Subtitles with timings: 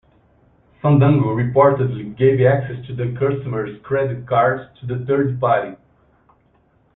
[0.81, 5.77] Fandango reportedly gave access to their customers' credit cards to the third party.